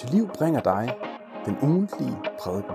[0.00, 0.96] til liv bringer dig
[1.46, 2.74] den ugentlige prædiken.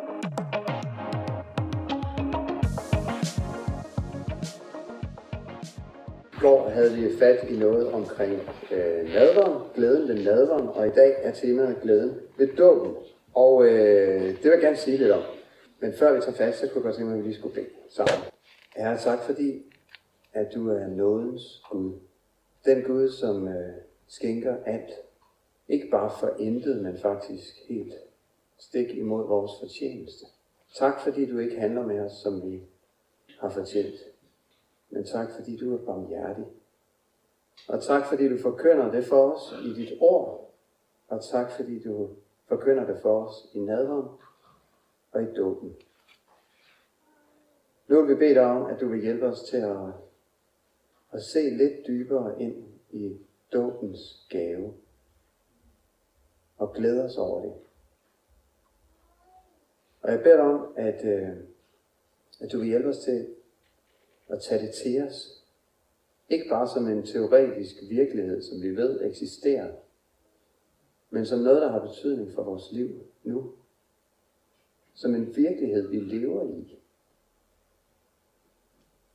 [6.34, 8.34] I går havde vi fat i noget omkring
[8.72, 12.96] øh, nadveren, glæden ved nadveren, og i dag er temaet glæden ved dåben.
[13.34, 15.24] Og øh, det vil jeg gerne sige lidt om.
[15.80, 17.56] Men før vi tager fast, så kunne jeg godt tænke mig, at vi lige skulle
[17.56, 18.26] bede sammen.
[18.78, 19.64] Jeg har sagt, fordi
[20.34, 21.92] at du er nådens Gud.
[22.66, 23.74] Den Gud, som øh,
[24.08, 25.05] skænker alt.
[25.68, 27.94] Ikke bare for intet, men faktisk helt
[28.58, 30.26] stik imod vores fortjeneste.
[30.76, 32.62] Tak, fordi du ikke handler med os, som vi
[33.40, 33.96] har fortjent.
[34.90, 36.46] Men tak, fordi du er barmhjertig.
[37.68, 40.54] Og tak, fordi du forkynder det for os i dit ord.
[41.08, 42.10] Og tak, fordi du
[42.48, 44.10] forkynder det for os i nadveren
[45.12, 45.76] og i dåben.
[47.88, 49.78] Nu vil vi bede dig om, at du vil hjælpe os til at,
[51.12, 53.18] at se lidt dybere ind i
[53.54, 54.74] dåbens gave
[56.58, 57.54] og glæde os over det.
[60.02, 61.30] Og jeg beder dig om, at, øh,
[62.42, 63.28] at du vil hjælpe os til
[64.28, 65.44] at tage det til os.
[66.30, 69.74] Ikke bare som en teoretisk virkelighed, som vi ved eksisterer,
[71.10, 72.90] men som noget, der har betydning for vores liv
[73.24, 73.54] nu.
[74.94, 76.80] Som en virkelighed, vi lever i.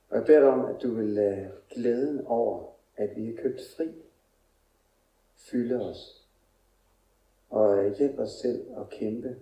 [0.09, 3.61] Og jeg beder dig om, at du vil lade glæden over, at vi er købt
[3.77, 3.91] fri,
[5.35, 6.20] fylde os.
[7.51, 9.35] Og hjælp os selv at kæmpe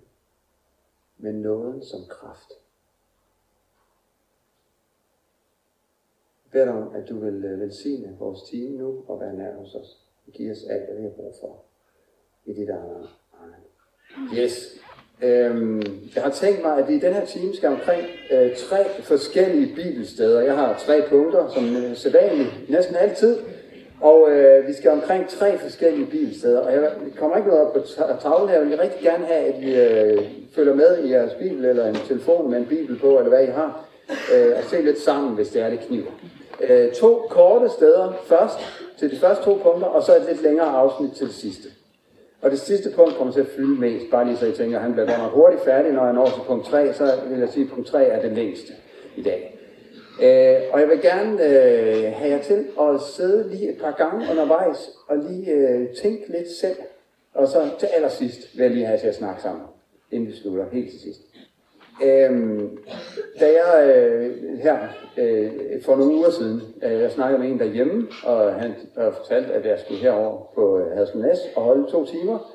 [1.18, 2.50] med nåden som kraft.
[6.46, 9.56] Jeg beder dig om, at du vil øh, velsigne vores time nu og være nær
[9.56, 10.08] hos os.
[10.28, 11.64] Og give os alt, hvad vi har brug for
[12.46, 14.38] i dit eget Amen.
[14.38, 14.80] Yes.
[15.22, 15.82] Øhm,
[16.16, 19.76] jeg har tænkt mig, at vi i den her time skal omkring øh, tre forskellige
[19.76, 20.42] bibelsteder.
[20.42, 23.38] Jeg har tre punkter, som øh, sædvanligt næsten altid.
[24.02, 26.60] Og øh, vi skal omkring tre forskellige bibelsteder.
[26.60, 27.80] Og jeg kommer ikke noget op på
[28.22, 28.60] tavlen her.
[28.60, 31.96] Jeg vil rigtig gerne have, at I øh, følger med i jeres bibel, eller en
[31.96, 33.86] telefon med en bibel på, eller hvad I har.
[34.36, 36.12] Øh, og se lidt sammen, hvis det er, det kniver.
[36.62, 38.60] Øh, to korte steder først,
[39.00, 41.68] til de første to punkter, og så et lidt længere afsnit til det sidste.
[42.42, 44.84] Og det sidste punkt kommer til at fylde mest, bare lige så I tænker, at
[44.84, 47.50] han bliver godt nok hurtigt færdig, når jeg når til punkt 3, så vil jeg
[47.50, 48.74] sige, at punkt 3 er det længste
[49.16, 49.59] i dag.
[50.22, 54.32] Øh, og jeg vil gerne øh, have jer til at sidde lige et par gange
[54.32, 56.78] undervejs, og lige øh, tænke lidt selv.
[57.34, 59.64] Og så til allersidst vil jeg lige have jer til at snakke sammen,
[60.12, 61.22] inden vi slutter, helt til sidst.
[62.04, 62.78] Øhm,
[63.40, 64.78] da jeg øh, her
[65.18, 65.52] øh,
[65.86, 69.66] for nogle uger siden, øh, jeg snakkede med en derhjemme, og han øh, fortalte, at
[69.66, 71.26] jeg skulle herover på øh, Hadsel
[71.56, 72.52] og holde to timer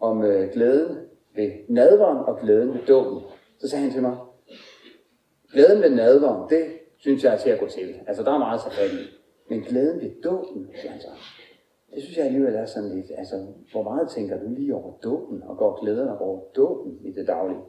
[0.00, 0.96] om øh, glæden
[1.34, 3.22] ved nadveren og glæden ved dåben.
[3.60, 4.16] Så sagde han til mig,
[5.52, 6.66] glæden ved nadveren, det
[6.98, 7.94] synes jeg er til at gå til.
[8.06, 9.04] Altså, der er meget så fat i.
[9.48, 11.08] Men glæden ved dåben, altså,
[11.94, 15.42] det synes jeg alligevel er sådan lidt, altså, hvor meget tænker du lige over dåben,
[15.42, 17.60] og går glæden over dåben i det daglige?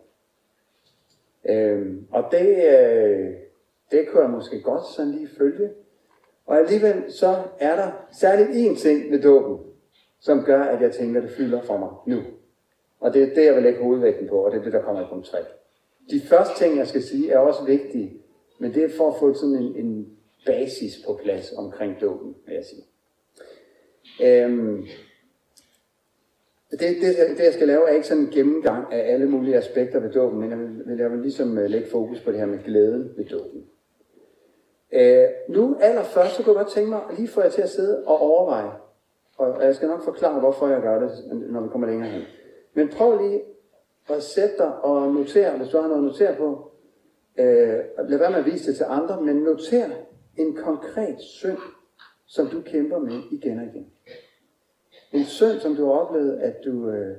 [1.49, 3.33] Øhm, og det, øh,
[3.91, 5.69] det kunne jeg måske godt sådan lige følge.
[6.45, 9.57] Og alligevel så er der særligt én ting ved dåben,
[10.19, 12.21] som gør, at jeg tænker, at det fylder for mig nu.
[12.99, 15.01] Og det er det, jeg vil lægge hovedvægten på, og det er det, der kommer
[15.01, 15.37] i punkt 3.
[16.11, 18.21] De første ting, jeg skal sige, er også vigtige,
[18.59, 22.55] men det er for at få sådan en, en basis på plads omkring dåben, vil
[22.55, 22.83] jeg sige.
[24.23, 24.85] Øhm,
[26.71, 29.99] det, det, det, jeg skal lave, er ikke sådan en gennemgang af alle mulige aspekter
[29.99, 32.63] ved dåben, men jeg vil, jeg vil ligesom øh, lægge fokus på det her med
[32.63, 33.65] glæden ved dåben.
[34.91, 38.03] Øh, nu allerførst, så kunne jeg godt tænke mig, lige få jer til at sidde
[38.05, 38.71] og overveje,
[39.37, 42.21] og jeg skal nok forklare, hvorfor jeg gør det, når vi kommer længere hen.
[42.73, 43.41] Men prøv lige
[44.09, 46.66] at sætte dig og notere, hvis du har noget at notere på.
[47.39, 49.89] Øh, lad være med at vise det til andre, men noter
[50.37, 51.57] en konkret synd,
[52.25, 53.87] som du kæmper med igen og igen.
[55.11, 57.17] En synd, som du har oplevet, at du, øh,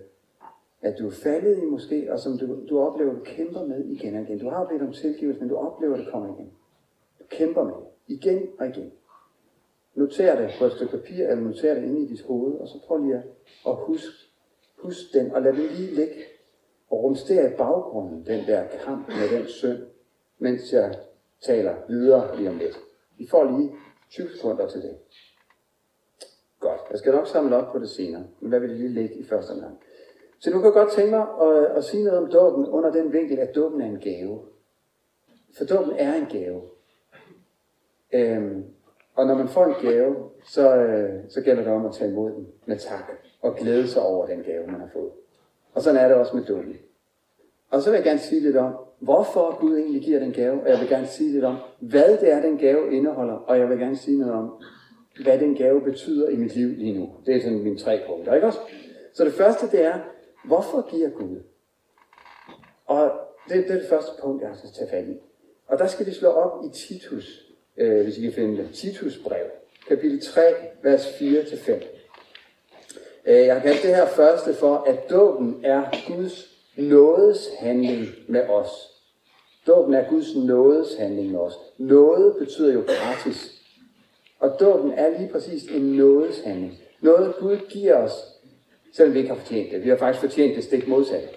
[0.83, 3.85] at du er faldet i måske, og som du, du oplever, at du kæmper med
[3.85, 4.39] igen og igen.
[4.39, 6.53] Du har bedt om tilgivelse, men du oplever, at det kommer igen.
[7.19, 8.15] Du kæmper med det.
[8.15, 8.93] Igen og igen.
[9.95, 12.79] Noter det på et stykke papir, eller noter det inde i dit hoved, og så
[12.87, 13.23] prøv lige at,
[13.67, 14.29] at huske
[14.79, 16.15] husk den, og lad den lige ligge
[16.91, 19.79] og rumstere i baggrunden, den der kamp med den synd,
[20.39, 20.95] mens jeg
[21.47, 22.79] taler videre lige om lidt.
[23.19, 23.73] Vi får lige
[24.11, 24.97] 20 sekunder til det.
[26.61, 26.81] Godt.
[26.91, 29.25] Jeg skal nok samle op på det senere, men hvad vil det lige ligge i
[29.25, 29.79] første omgang?
[30.39, 33.13] Så nu kan jeg godt tænke mig at, at sige noget om dåben under den
[33.13, 34.41] vinkel, at dåben er en gave.
[35.57, 36.63] For dåben er en gave.
[38.13, 38.65] Øhm,
[39.15, 42.31] og når man får en gave, så, øh, så gælder det om at tage imod
[42.31, 43.13] den med tak
[43.43, 45.11] og glæde sig over den gave, man har fået.
[45.75, 46.77] Og sådan er det også med dåben.
[47.71, 50.69] Og så vil jeg gerne sige lidt om, hvorfor Gud egentlig giver den gave, og
[50.69, 53.79] jeg vil gerne sige lidt om, hvad det er, den gave indeholder, og jeg vil
[53.79, 54.53] gerne sige noget om,
[55.23, 57.11] hvad den gave betyder i mit liv lige nu.
[57.27, 58.59] Det er sådan mine tre punkter, ikke også?
[59.15, 59.99] Så det første, det er,
[60.45, 61.43] Hvorfor giver Gud?
[62.87, 63.13] Og
[63.49, 65.17] det, det er det første punkt, jeg skal tage fat i.
[65.67, 68.71] Og der skal vi slå op i Titus, øh, hvis I kan finde det.
[68.75, 69.47] Titus brev,
[69.89, 70.43] kapitel 3,
[70.83, 71.73] vers 4-5.
[73.27, 78.43] Øh, jeg har kaldt det her første for, at dåben er Guds nådes handling med
[78.43, 78.69] os.
[79.67, 81.55] Dåben er Guds nådes handling med os.
[81.79, 83.55] Noget betyder jo gratis.
[84.39, 86.79] Og dåben er lige præcis en nådes handling.
[87.01, 88.13] Noget Gud giver os,
[88.93, 89.85] selvom vi ikke har fortjent det.
[89.85, 91.29] Vi har faktisk fortjent det stik modsatte.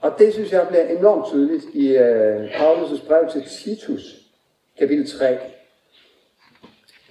[0.00, 4.16] Og det synes jeg bliver enormt tydeligt i øh, Paulus' brev til Titus,
[4.78, 5.38] kapitel 3.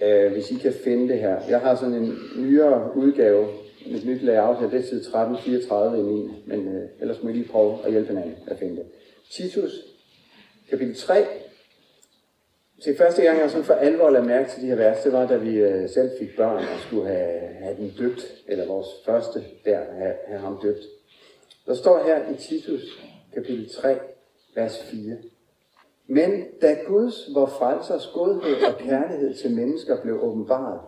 [0.02, 1.40] Øh, hvis I kan finde det her.
[1.48, 3.48] Jeg har sådan en nyere udgave,
[3.86, 7.32] et nyt layout her, det er side 1334 i min, men øh, ellers må I
[7.32, 8.86] lige prøve at hjælpe hinanden at finde det.
[9.30, 9.72] Titus,
[10.70, 11.24] kapitel 3.
[12.80, 15.26] Se, første gang, jeg sådan for alvor lagde mærke til de her vers, det var,
[15.26, 19.44] da vi øh, selv fik børn og skulle have, have den døbt, eller vores første
[19.64, 20.84] der, have, have ham døbt.
[21.66, 22.82] Der står her i Titus
[23.34, 23.98] kapitel 3,
[24.54, 25.16] vers 4.
[26.06, 30.80] Men da Guds, vor frelsers godhed og kærlighed til mennesker blev åbenbaret,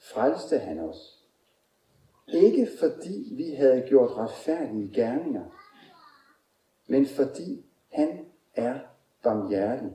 [0.00, 1.19] frelste han os.
[2.28, 5.44] Ikke fordi vi havde gjort retfærdige gerninger,
[6.86, 8.78] men fordi han er
[9.22, 9.90] barmhjertig.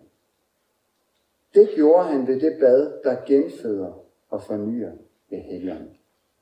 [1.54, 3.94] Det gjorde han ved det bad, der genføder
[4.30, 4.92] og fornyer
[5.30, 5.90] ved helgen.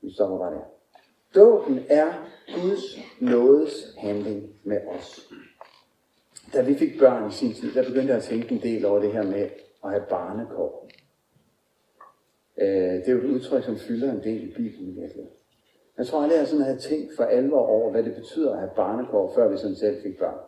[0.02, 0.64] Vi stopper bare der.
[1.34, 2.12] Dåben er
[2.54, 5.32] Guds nådes handling med os.
[6.52, 9.00] Da vi fik børn i sin tid, der begyndte jeg at tænke en del over
[9.00, 9.48] det her med
[9.84, 10.88] at have barnekår.
[12.58, 15.26] Øh, det er jo et udtryk, som fylder en del i Bibelen virkelig.
[15.98, 18.70] Jeg tror aldrig, jeg sådan havde tænkt for alvor over, hvad det betyder at have
[18.76, 20.38] barnekår, før vi sådan selv fik børn.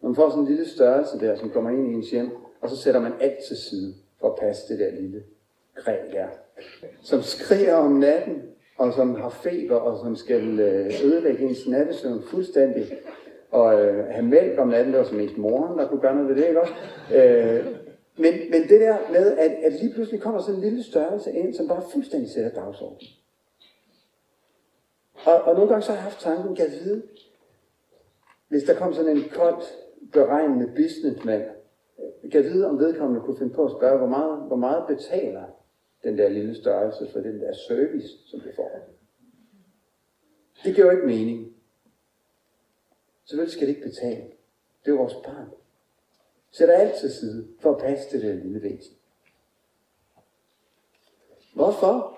[0.00, 2.30] Man får sådan en lille størrelse der, som kommer ind i ens hjem,
[2.60, 5.22] og så sætter man alt til side for at passe det der lille
[5.74, 6.26] kræ der,
[7.02, 8.42] som skriger om natten,
[8.78, 12.92] og som har feber, og som skal øh, ødelægge ens nattesøvn fuldstændig,
[13.50, 16.28] og øh, have mælk om natten, det var som mest moren, der kunne gøre noget
[16.28, 16.72] ved det, ikke også?
[17.14, 17.66] Øh,
[18.16, 21.54] men, men det der med, at, at lige pludselig kommer sådan en lille størrelse ind,
[21.54, 23.08] som bare fuldstændig sætter dagsordenen.
[25.28, 27.02] Og, og nogle gange så har jeg haft tanken, kan jeg vide,
[28.48, 29.64] hvis der kom sådan en koldt,
[30.12, 31.42] beregnende businessmand,
[32.30, 35.44] kan jeg vide, om vedkommende kunne finde på at spørge, hvor meget, hvor meget betaler
[36.02, 38.70] den der lille størrelse for den der service, som vi får.
[40.64, 41.56] Det giver jo ikke mening.
[43.24, 44.24] Selvfølgelig skal det ikke betale.
[44.84, 45.50] Det er vores barn.
[46.50, 48.94] Sætter alt til side for at passe til det lille væsen.
[51.54, 52.17] Hvorfor?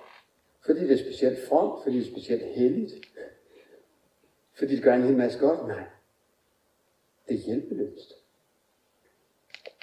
[0.67, 2.93] Fordi det er specielt fromt, fordi det er specielt helligt,
[4.55, 5.69] fordi det gør en hel masse godt?
[5.69, 5.85] Nej.
[7.29, 8.15] Det er hjælpeløst.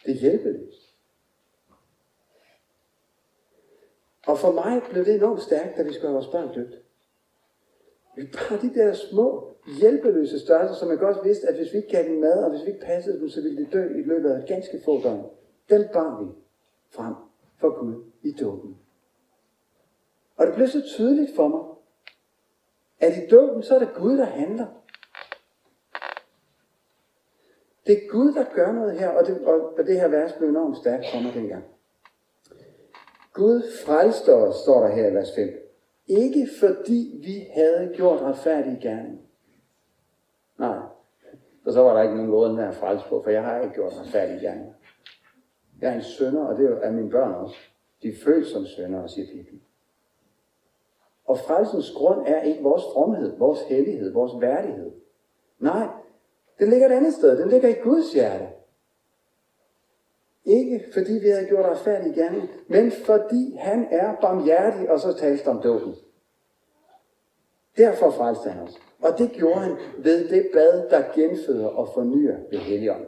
[0.05, 0.93] Det er hjælpeløst.
[4.27, 6.75] Og for mig blev det enormt stærkt, da vi skulle have vores børn døbt.
[8.15, 12.03] Bare de der små, hjælpeløse størrelser, som jeg godt vidste, at hvis vi ikke gav
[12.03, 14.47] dem mad, og hvis vi ikke passede dem, så ville de dø i løbet af
[14.47, 15.25] ganske få døgn.
[15.69, 16.31] Den bar vi
[16.89, 17.13] frem
[17.57, 18.77] for Gud i dåben.
[20.37, 21.63] Og det blev så tydeligt for mig,
[22.99, 24.65] at i dåben, så er det Gud, der handler.
[27.87, 30.77] Det er Gud, der gør noget her, og det, og det her vers blev enormt
[30.77, 31.63] stærkt for mig dengang.
[33.33, 35.49] Gud frelste os, står der her i vers 5.
[36.07, 39.21] Ikke fordi vi havde gjort retfærdige gerninger.
[40.57, 40.79] Nej,
[41.63, 43.73] for så var der ikke nogen måde med at frelse på, for jeg har ikke
[43.73, 44.73] gjort retfærdige gerninger.
[45.81, 47.55] Jeg er en sønder, og det er mine børn også.
[48.01, 49.61] De er født som sønder, siger Bibelen.
[51.27, 54.91] Og frelsens grund er ikke vores fromhed, vores hellighed, vores værdighed.
[55.59, 55.87] Nej,
[56.59, 57.37] den ligger et andet sted.
[57.37, 58.47] Den ligger i Guds hjerte.
[60.45, 65.47] Ikke fordi vi havde gjort retfærdige gerne, men fordi han er barmhjertig, og så talte
[65.47, 65.95] om dåben.
[67.77, 68.79] Derfor frelste han os.
[69.01, 73.07] Og det gjorde han ved det bad, der genføder og fornyer ved Helligånden.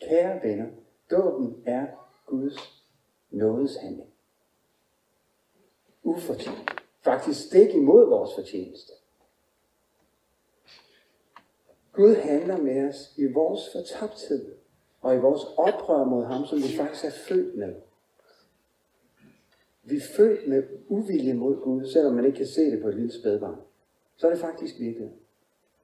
[0.00, 0.66] Kære venner,
[1.10, 1.86] dåben er
[2.26, 2.84] Guds
[3.30, 4.08] nådeshandling.
[6.02, 6.78] Ufortjent.
[7.00, 8.92] Faktisk stik imod vores fortjeneste.
[11.92, 14.54] Gud handler med os i vores fortabthed
[15.00, 17.74] og i vores oprør mod ham, som vi faktisk er født med.
[19.82, 22.94] Vi er født med uvilje mod Gud, selvom man ikke kan se det på et
[22.94, 23.60] lille spædbarn.
[24.16, 25.12] Så er det faktisk virkelig.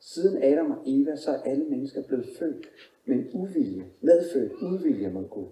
[0.01, 2.69] Siden Adam og Eva, så er alle mennesker blevet født
[3.05, 5.49] med en uvilje, medfødt uvilje mod Gud.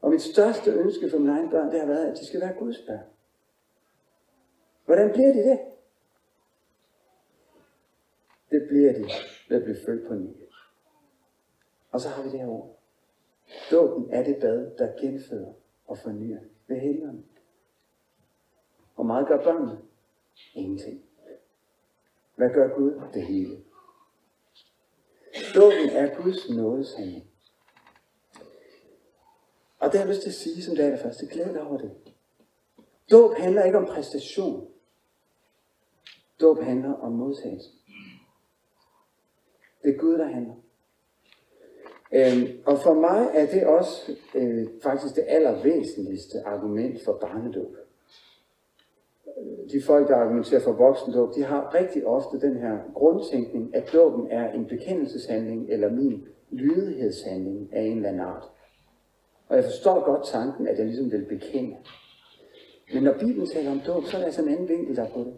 [0.00, 2.54] Og mit største ønske for mine egne børn, det har været, at de skal være
[2.58, 3.04] Guds børn.
[4.88, 5.60] Hvordan bliver de det?
[8.50, 9.02] Det bliver de
[9.48, 10.28] ved at blive født på ny.
[11.90, 12.78] Og så har vi det her ord.
[13.70, 15.52] Dåben er det bad, der genføder
[15.86, 17.22] og fornyer ved helgerne.
[18.94, 19.78] Hvor meget gør børnene?
[20.54, 21.04] Ingenting.
[22.36, 23.00] Hvad gør Gud?
[23.14, 23.64] Det hele.
[25.54, 27.26] Dåben er Guds nådeshandling.
[29.78, 31.90] Og det har jeg lyst til at sige som det første Glæd dig over det.
[33.10, 34.77] Dåb handler ikke om præstation.
[36.40, 37.68] Dåb handler om modtagelse.
[39.82, 40.54] Det er Gud, der handler.
[42.12, 47.76] Øhm, og for mig er det også øh, faktisk det allervæsentligste argument for barnedåb.
[49.72, 54.26] De folk, der argumenterer for voksendåb, de har rigtig ofte den her grundtænkning, at dåben
[54.30, 58.44] er en bekendelseshandling eller min lydighedshandling af en eller anden art.
[59.48, 61.76] Og jeg forstår godt tanken, at jeg ligesom vil bekende.
[62.94, 65.18] Men når Bibelen taler om dåb, så er der altså en anden vinkel der på
[65.18, 65.34] det.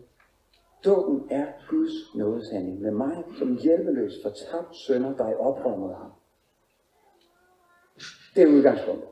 [0.84, 4.12] Dåben er Guds nådeshandling med mig som hjælpeløs
[4.50, 6.12] tabt sønder, der er oprør mod ham.
[8.34, 9.08] Det er udgangspunktet.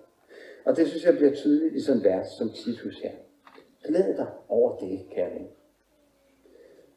[0.64, 3.12] Og det synes jeg bliver tydeligt i sådan et vers som Titus her.
[3.84, 5.48] Glæd dig over det, kære ven.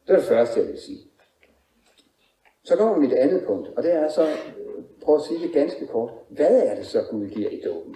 [0.08, 1.00] Det er det første, jeg vil sige.
[2.64, 5.88] Så kommer mit andet punkt, og det er så, øh, prøv at sige det ganske
[5.88, 6.12] kort.
[6.30, 7.96] Hvad er det så, Gud giver i dåben?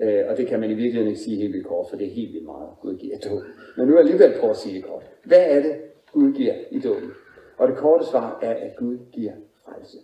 [0.00, 2.10] Øh, og det kan man i virkeligheden ikke sige helt vildt kort, for det er
[2.10, 3.50] helt vildt meget, Gud giver i dåben.
[3.76, 5.02] Men nu er jeg alligevel prøve at sige det kort.
[5.24, 5.76] Hvad er det,
[6.12, 7.10] Gud giver i dåben?
[7.56, 9.32] Og det korte svar er, at Gud giver
[9.64, 9.98] frelse.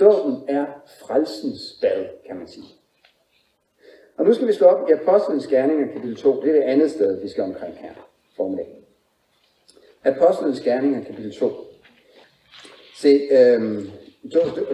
[0.00, 0.66] Dåben er
[1.00, 2.66] frelsens bad, kan man sige.
[4.16, 6.42] Og nu skal vi slå op i Apostlenes Gerninger, kapitel 2.
[6.42, 7.92] Det er det andet sted, vi skal omkring her
[8.36, 8.84] formiddag.
[10.04, 11.50] Apostlenes Gerninger, kapitel 2.
[12.96, 13.90] Se, øhm,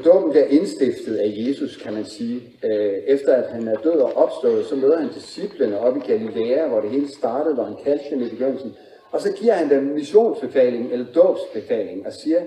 [0.05, 2.43] dåben bliver indstiftet af Jesus, kan man sige.
[2.65, 6.69] Øh, efter at han er død og opstået, så møder han disciplene op i Galilea,
[6.69, 8.75] hvor det hele startede, hvor han kaldte dem i begyndelsen.
[9.11, 12.41] Og så giver han dem missionsbefaling, eller dåbsbefaling, og siger,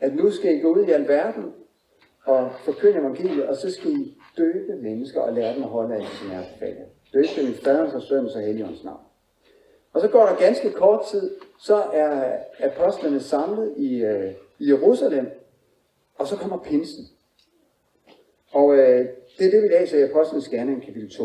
[0.00, 1.52] at nu skal I gå ud i alverden
[2.24, 6.00] og forkynde evangeliet, og så skal I døbe mennesker og lære dem at holde af
[6.00, 6.86] sin befaling.
[7.12, 9.00] Døbe dem i faderens og søndens og heligåndens navn.
[9.92, 11.30] Og så går der ganske kort tid,
[11.60, 15.26] så er apostlene samlet i, øh, i Jerusalem,
[16.18, 17.04] og så kommer pinsen.
[18.52, 21.24] Og øh, det er det, vi læser i Apostlenes Gerning, kapitel 2.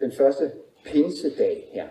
[0.00, 0.52] Den første
[0.84, 1.88] pinsedag her.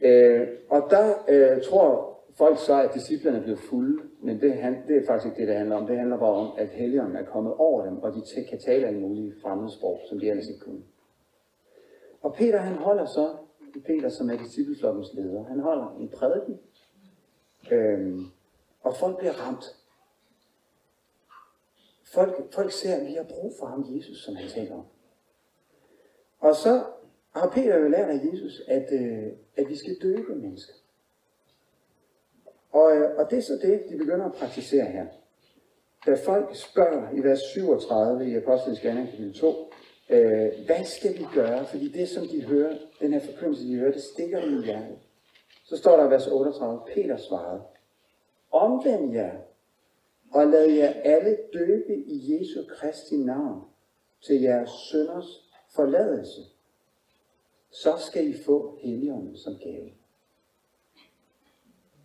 [0.00, 4.82] Øh, og der øh, tror folk så, at disciplerne er blevet fulde, men det, han,
[4.88, 5.86] det er faktisk ikke det, det handler om.
[5.86, 9.00] Det handler bare om, at helligånden er kommet over dem, og de kan tale alle
[9.00, 10.82] mulige fremmedsprog, som de ellers ikke kunne.
[12.22, 13.36] Og Peter, han holder så,
[13.86, 16.58] Peter som er discipleflokkens leder, han holder en prædiken,
[17.72, 18.18] øh,
[18.80, 19.64] og folk bliver ramt.
[22.12, 24.84] Folk, folk ser, at vi har brug for ham, Jesus, som han taler om.
[26.40, 26.84] Og så
[27.34, 30.72] har Peter jo lært af Jesus, at, øh, at vi skal døbe mennesker.
[32.72, 35.06] Og, øh, og det er så det, de begynder at praktisere her.
[36.06, 39.72] Da folk spørger i vers 37 i Apostlenes Gerning kapitel 2,
[40.08, 41.66] øh, hvad skal vi gøre?
[41.66, 44.98] Fordi det, som de hører, den her forkyndelse, de hører, det stikker dem i hjertet.
[45.64, 47.62] Så står der i vers 38, Peter svarede,
[48.50, 49.32] omvend jer
[50.30, 53.64] og lad jer alle døbe i Jesu Kristi navn
[54.20, 56.40] til jeres sønders forladelse.
[57.70, 59.92] Så skal I få Helligånden som gave.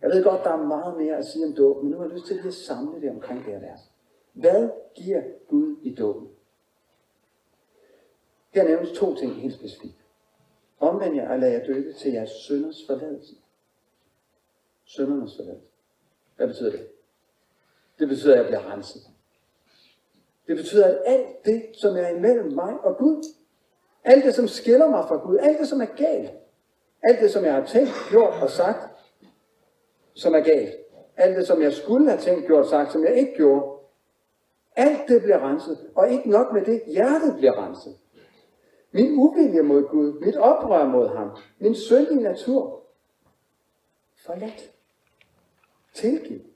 [0.02, 2.14] Jeg ved godt, der er meget mere at sige om dåb, men nu har jeg
[2.14, 3.80] lyst til lige at samle det omkring det her vers.
[4.32, 6.28] Hvad giver Gud i dåben?
[8.50, 9.96] Her nævnes to ting helt specifikt.
[10.80, 13.34] Omvend jer og lad jer døbe til jeres sønders forladelse.
[14.84, 15.70] Søndernes forladelse.
[16.36, 16.88] Hvad betyder det?
[17.98, 19.02] Det betyder, at jeg bliver renset.
[20.46, 23.24] Det betyder, at alt det, som er imellem mig og Gud,
[24.04, 26.30] alt det, som skiller mig fra Gud, alt det, som er galt,
[27.02, 28.90] alt det, som jeg har tænkt, gjort og sagt,
[30.14, 30.74] som er galt,
[31.16, 33.76] alt det, som jeg skulle have tænkt, gjort og sagt, som jeg ikke gjorde,
[34.76, 35.90] alt det bliver renset.
[35.94, 37.98] Og ikke nok med det, hjertet bliver renset.
[38.92, 42.82] Min uvilje mod Gud, mit oprør mod ham, min syndige natur,
[44.16, 44.70] forladt.
[45.94, 46.55] Tilgivet.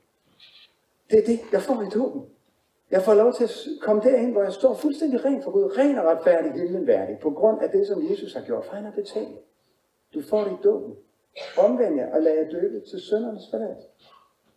[1.10, 2.22] Det er det, jeg får i dåben.
[2.90, 3.50] Jeg får lov til at
[3.80, 7.62] komme derind, hvor jeg står fuldstændig ren for Gud, ren og retfærdig, himmelværdig, på grund
[7.62, 9.38] af det, som Jesus har gjort, for han har betalt.
[10.14, 10.94] Du får det i dåben.
[11.58, 13.88] Omvend jer og lad jer døbe til søndernes forladelse.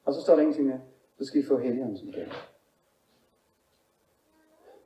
[0.06, 0.82] Og så står der ingenting mere.
[1.20, 2.30] Så skal I få helligånden som gave.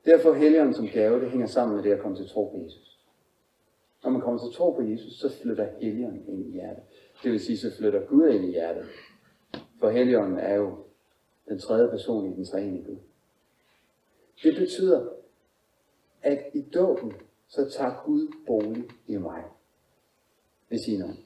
[0.04, 2.44] Det at få helligånden som gave, det hænger sammen med det at komme til tro
[2.44, 2.98] på Jesus.
[4.04, 6.82] Når man kommer til tro på Jesus, så flytter helligånden ind i hjertet.
[7.22, 8.86] Det vil sige, så flytter Gud ind i hjertet.
[9.80, 10.76] For helligånden er jo
[11.48, 12.96] den tredje person i den tredje Gud.
[14.42, 15.08] Det betyder,
[16.22, 17.12] at i dåben,
[17.48, 19.44] så tager Gud bolig i mig.
[20.70, 21.16] Det siger noget.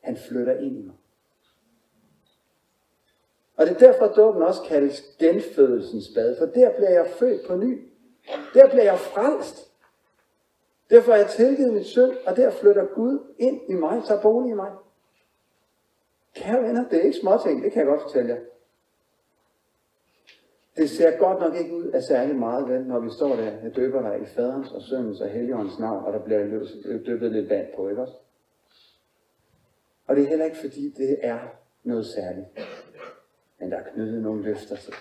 [0.00, 0.94] Han flytter ind i mig.
[3.56, 7.46] Og det er derfor, at dåben også kaldes genfødelsens bad, for der bliver jeg født
[7.46, 7.88] på ny.
[8.54, 9.70] Der bliver jeg frelst.
[10.90, 14.50] Derfor er jeg tilgivet mit synd, og der flytter Gud ind i mig, tager bolig
[14.50, 14.72] i mig.
[16.34, 18.40] Kære venner, det er ikke småting, det kan jeg godt fortælle jer.
[20.76, 23.76] Det ser godt nok ikke ud af særlig meget, vel, når vi står der og
[23.76, 26.38] døber dig i faderens og søndens og helligåndens navn, og der bliver
[27.06, 28.14] døbet lidt vand på, ikke også?
[30.06, 31.38] Og det er heller ikke fordi, det er
[31.82, 32.46] noget særligt.
[33.58, 34.94] Men der er knyttet nogle løfter til.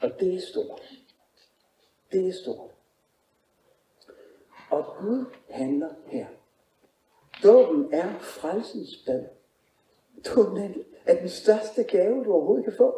[0.00, 0.82] Og det er stort.
[2.12, 2.70] Det er stort.
[4.70, 6.26] Og Gud handler her.
[7.42, 9.24] Dåben er frelsens bad.
[10.26, 10.74] Dåben
[11.06, 12.94] er den største gave, du overhovedet kan få.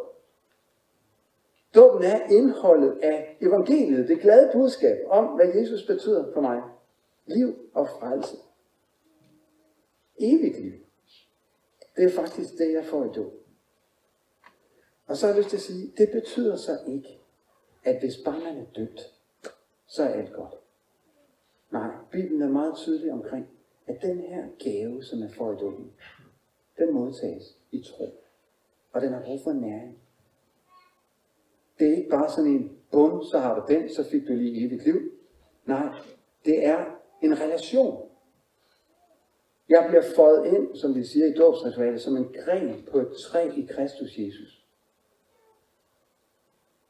[1.75, 6.61] Dåben er indholdet af evangeliet, det glade budskab om, hvad Jesus betyder for mig.
[7.25, 8.37] Liv og frelse.
[10.19, 10.73] Evigt liv.
[11.95, 13.39] Det er faktisk det, jeg får i dåben.
[15.07, 17.19] Og så har jeg lyst til at sige, det betyder så ikke,
[17.83, 19.13] at hvis bare man er døbt,
[19.87, 20.55] så er alt godt.
[21.71, 23.47] Nej, Bibelen er meget tydelig omkring,
[23.87, 25.93] at den her gave, som er for i dåben,
[26.77, 28.23] den modtages i tro.
[28.91, 29.97] Og den har brug for næring.
[31.79, 34.65] Det er ikke bare sådan en, bum, så har du den, så fik du lige
[34.65, 35.11] evigt liv.
[35.65, 35.89] Nej,
[36.45, 36.85] det er
[37.23, 38.09] en relation.
[39.69, 43.49] Jeg bliver fået ind, som vi siger i dåbsritualet, som en gren på et træ
[43.55, 44.65] i Kristus Jesus.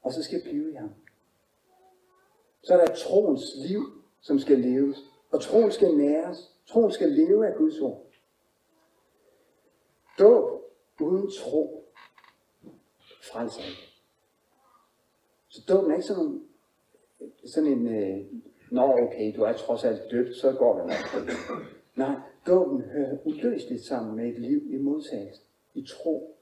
[0.01, 0.89] Og så skal jeg blive i ham.
[2.62, 3.82] Så er der troens liv,
[4.22, 4.98] som skal leves.
[5.32, 6.53] Og troen skal næres.
[6.67, 8.06] Troen skal leve af Guds ord.
[10.20, 10.62] Dåb
[11.01, 11.86] uden tro
[13.32, 13.87] frelser ikke.
[15.58, 16.42] Så dåben er ikke sådan, en,
[17.46, 18.26] sådan en, øh,
[18.72, 21.30] nå okay, du er trods alt døbt, så går det nok.
[21.96, 22.16] Nej,
[22.48, 25.42] dåben hører uløseligt sammen med et liv i modtagelse,
[25.74, 26.38] i tro,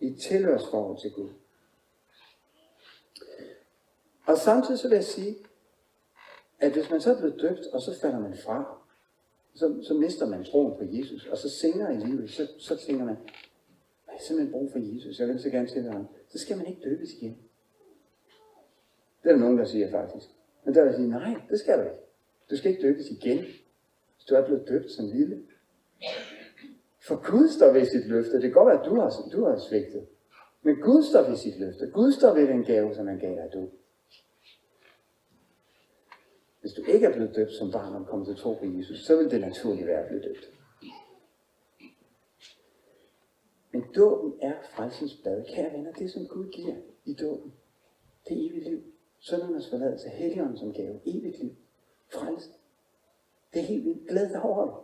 [0.00, 1.28] i tilhørsforhold til Gud.
[4.26, 5.36] Og samtidig så vil jeg sige,
[6.60, 8.78] at hvis man så er blevet døbt, og så falder man fra,
[9.54, 13.04] så, så mister man troen på Jesus, og så senere i livet, så, så tænker
[13.04, 13.16] man,
[14.06, 16.06] jeg har simpelthen brug for Jesus, jeg vil så gerne til ham.
[16.28, 17.38] Så skal man ikke døbes igen.
[19.26, 20.26] Det er der nogen, der siger faktisk.
[20.64, 21.96] Men der vil jeg sige, nej, det skal du ikke.
[22.50, 25.42] Du skal ikke døbes igen, hvis du er blevet døbt som lille.
[27.06, 28.32] For Gud står ved sit løfte.
[28.32, 30.06] Det kan godt være, at du har, du har svigtet.
[30.62, 31.90] Men Gud står ved sit løfte.
[31.90, 33.68] Gud står ved den gave, som han gav dig, du.
[36.60, 39.16] Hvis du ikke er blevet døbt som barn og kommet til tro på Jesus, så
[39.16, 40.50] vil det naturligt være at blive døbt.
[43.72, 45.44] Men dåben er frelsens bad.
[45.54, 47.54] Kære venner, det som Gud giver i dåben,
[48.28, 48.82] det er evigt liv.
[49.28, 51.56] Søndernes forladelse, helligånden som gave, evigt liv,
[52.12, 52.50] frelst.
[53.52, 54.08] Det er helt vildt.
[54.08, 54.74] Glæd dig over det.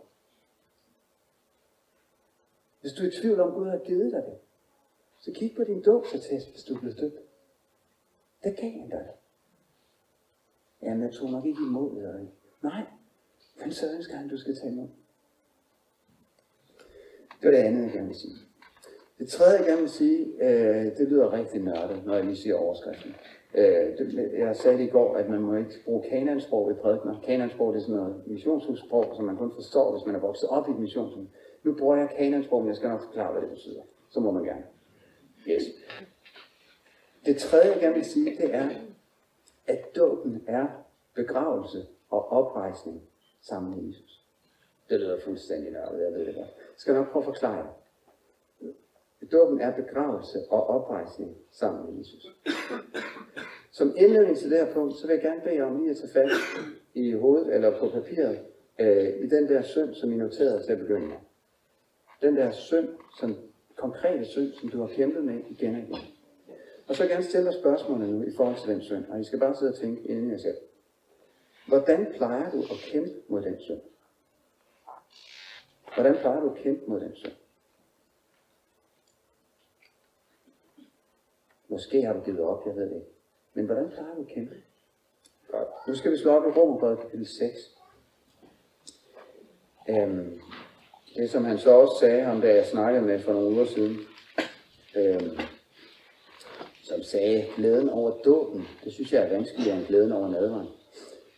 [2.81, 4.37] Hvis du er i tvivl om, Gud har givet dig det,
[5.19, 7.19] så kig på din dåbsattest, hvis du er blevet døbt.
[8.43, 9.15] Der gav han dig det.
[10.81, 12.29] Jamen, jeg tog nok ikke imod det.
[12.61, 12.85] Nej,
[13.59, 14.87] men så ønsker han, du skal tage imod.
[17.41, 18.35] Det var det andet, jeg gerne vil sige.
[19.19, 22.55] Det tredje, jeg gerne vil sige, øh, det lyder rigtig nørdet, når jeg lige siger
[22.55, 23.15] overskriften.
[23.55, 27.11] Øh, jeg sagde i går, at man må ikke bruge kanansprog i prædikner.
[27.11, 30.49] Altså, kanansprog det er sådan noget missionshussprog, som man kun forstår, hvis man er vokset
[30.49, 31.27] op i et missionshus.
[31.63, 33.81] Nu bruger jeg kanansprog, men jeg skal nok forklare, hvad det betyder.
[34.09, 34.63] Så må man gerne.
[35.47, 35.63] Yes.
[37.25, 38.69] Det tredje, jeg gerne vil sige, det er,
[39.67, 40.67] at dåben er
[41.15, 43.01] begravelse og oprejsning
[43.41, 44.23] sammen med Jesus.
[44.89, 46.47] Det lyder fuldstændig nørdet, jeg ved det godt.
[46.47, 47.69] Jeg skal nok prøve at forklare det.
[49.31, 52.25] Dåben er begravelse og oprejsning sammen med Jesus.
[53.73, 55.97] Som indledning til det her punkt, så vil jeg gerne bede jer om lige at
[55.97, 56.29] tage fat
[56.93, 58.39] i hovedet eller på papiret
[58.79, 61.15] øh, i den der synd, som I noterede til at begynde med.
[62.21, 63.35] Den der synd, som
[63.75, 65.95] konkrete synd, som du har kæmpet med igen og igen.
[66.87, 69.19] Og så vil jeg gerne stille dig spørgsmålet nu i forhold til den synd, og
[69.19, 70.57] I skal bare sidde og tænke inden jeg selv.
[71.67, 73.81] Hvordan plejer du at kæmpe mod den synd?
[75.93, 77.33] Hvordan plejer du at kæmpe mod den synd?
[81.67, 83.12] Måske har du givet op, jeg ved det ikke.
[83.53, 84.55] Men hvordan plejer du at kæmpe?
[85.51, 85.67] Godt.
[85.87, 87.77] Nu skal vi slå op i Romerbrevet kapitel 6.
[89.89, 90.41] Øhm,
[91.15, 93.97] det som han så også sagde ham, da jeg snakkede med for nogle uger siden,
[94.95, 95.37] øhm,
[96.83, 100.67] som sagde, glæden over dåben, det synes jeg er vanskeligere end glæden over nadvaren.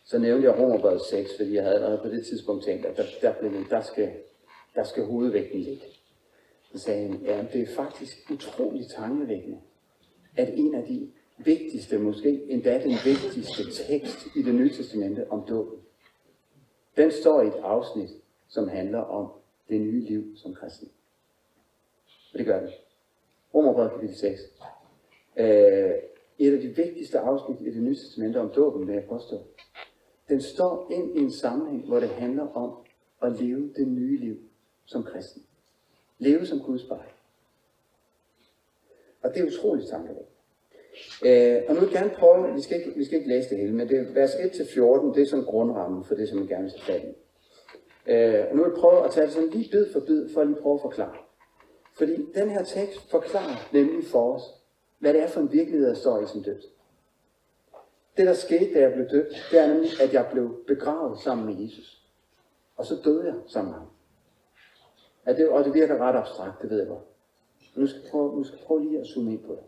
[0.04, 3.04] Så nævnte jeg Romerbrevet 6, fordi jeg havde allerede på det tidspunkt tænkt, at der,
[3.22, 4.12] der, blev, der, skal,
[4.74, 5.84] der skal hovedvægten ligge.
[6.72, 9.58] Så sagde han, ja, det er faktisk utroligt tankevækkende,
[10.36, 15.46] at en af de vigtigste, måske endda den vigtigste tekst i det nye testamente om
[15.48, 15.78] dåben,
[16.96, 18.10] den står i et afsnit,
[18.48, 19.30] som handler om
[19.68, 20.88] det nye liv som kristen.
[22.32, 22.70] Og det gør den.
[23.54, 24.40] Romerbrevet kapitel 6.
[25.36, 25.46] Øh,
[26.38, 29.42] et af de vigtigste afsnit i det nye testamente om dåben, vil jeg påstå.
[30.28, 32.76] Den står ind i en sammenhæng, hvor det handler om
[33.22, 34.36] at leve det nye liv
[34.84, 35.42] som kristen.
[36.18, 37.06] Leve som Guds barn.
[39.22, 40.35] Og det er utroligt tankevækkende.
[41.24, 43.58] Øh, og nu vil jeg gerne prøve, vi skal, ikke, vi skal ikke læse det
[43.58, 46.62] hele, men det er vers 1-14, det er sådan grundrammen for det, som jeg gerne
[46.62, 47.12] vil tage fat i.
[48.12, 50.40] Øh, og nu vil jeg prøve at tage det sådan lige bid for bid, for
[50.40, 51.16] at lige prøve at forklare.
[51.98, 54.42] Fordi den her tekst forklarer nemlig for os,
[54.98, 56.64] hvad det er for en virkelighed, der står i som døbt.
[58.16, 61.46] Det, der skete, da jeg blev døbt, det er nemlig, at jeg blev begravet sammen
[61.46, 62.02] med Jesus.
[62.76, 63.88] Og så døde jeg sammen med ham.
[65.26, 67.04] Ja, det, og det virker ret abstrakt, det ved jeg godt.
[67.74, 69.62] Nu skal jeg prøve, nu skal jeg prøve lige at zoome ind på det.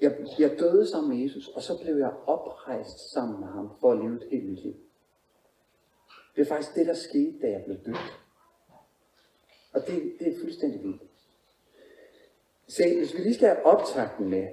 [0.00, 3.92] Jeg, jeg døde sammen med Jesus, og så blev jeg oprejst sammen med ham for
[3.92, 4.74] at leve et helt nyt liv.
[6.36, 8.20] Det er faktisk det, der skete, da jeg blev døbt.
[9.72, 11.02] Og det, det er fuldstændig vildt.
[12.68, 14.46] Se, hvis vi lige skal have optakten med,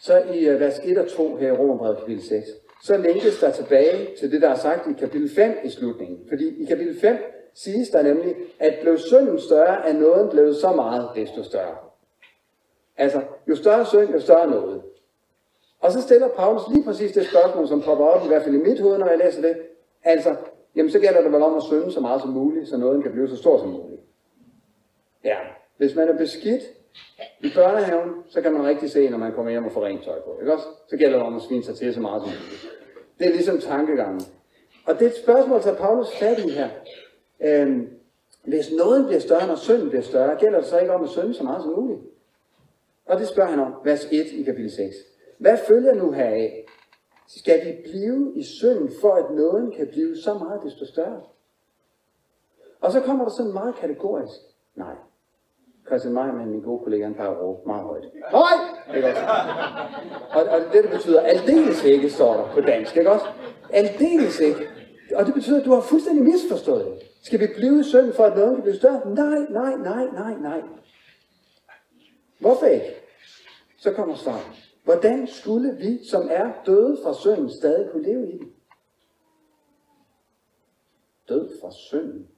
[0.00, 2.48] så i øh, vers 1 og 2 her i Romerbrevet kapitel 6,
[2.82, 6.28] så linkes der tilbage til det, der er sagt i kapitel 5 i slutningen.
[6.28, 7.16] Fordi i kapitel 5
[7.54, 11.89] siges der nemlig, at blev synden større, er nåden blevet så meget, desto større.
[12.96, 14.82] Altså, jo større synd, jo større noget.
[15.80, 18.58] Og så stiller Paulus lige præcis det spørgsmål, som popper op, i hvert fald i
[18.58, 19.56] mit hoved, når jeg læser det.
[20.04, 20.36] Altså,
[20.76, 23.12] jamen så gælder det vel om at synde så meget som muligt, så nåden kan
[23.12, 24.00] blive så stor som muligt.
[25.24, 25.36] Ja,
[25.76, 26.62] hvis man er beskidt
[27.40, 30.20] i børnehaven, så kan man rigtig se, når man kommer hjem og får rent tøj
[30.20, 30.38] på.
[30.40, 30.66] Ikke også?
[30.88, 32.68] Så gælder det om at svine sig til så meget som muligt.
[33.18, 34.22] Det er ligesom tankegangen.
[34.86, 36.68] Og det er et spørgsmål, som Paulus fat i her.
[37.40, 37.88] Øhm,
[38.44, 41.34] hvis noget bliver større, når synden bliver større, gælder det så ikke om at synde
[41.34, 42.00] så meget som muligt?
[43.10, 44.96] Og det spørger han om, vers 1 i kapitel 6.
[45.38, 46.66] Hvad følger nu heraf?
[47.28, 51.20] Skal vi blive i synden, for at nåden kan blive så meget desto større?
[52.80, 54.40] Og så kommer der sådan meget kategorisk.
[54.74, 54.94] Nej.
[55.86, 58.04] Christian Meier, min gode kollega, han plejer at råbe meget højt.
[58.28, 58.96] Høj!
[58.96, 59.22] Ikke også?
[60.30, 63.26] Og, og det, det betyder aldeles ikke, står der på dansk, ikke også?
[63.72, 64.68] Aldeles ikke.
[65.14, 67.08] Og det betyder, at du har fuldstændig misforstået det.
[67.22, 69.14] Skal vi blive i synd for, at noget kan blive større?
[69.14, 70.62] Nej, nej, nej, nej, nej.
[72.38, 72.99] Hvorfor ikke?
[73.80, 74.76] Så kommer svaret.
[74.84, 78.54] Hvordan skulle vi, som er døde fra synden, stadig kunne leve i den?
[81.28, 82.28] Død fra synden?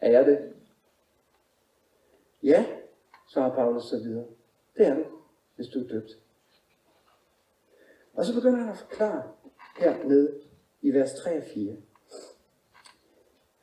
[0.00, 0.52] Er jeg det?
[2.42, 2.66] Ja,
[3.28, 4.26] svarer Paulus så videre.
[4.76, 5.04] Det er du,
[5.56, 6.10] hvis du er døbt.
[8.14, 9.32] Og så begynder han at forklare
[9.78, 10.40] hernede
[10.82, 11.76] i vers 3 og 4.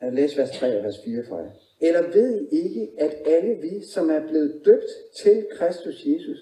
[0.00, 1.67] Jeg læser vers 3 og vers 4 for jer.
[1.80, 4.90] Eller ved I ikke, at alle vi, som er blevet døbt
[5.22, 6.38] til Kristus Jesus,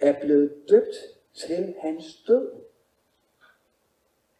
[0.00, 0.96] er blevet døbt
[1.34, 2.48] til hans død?